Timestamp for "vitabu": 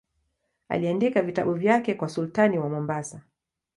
1.21-1.53